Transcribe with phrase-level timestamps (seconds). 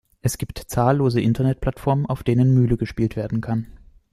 [0.23, 3.67] Es gibt zahllose Internet-Plattformen, auf denen Mühle gespielt werden kann.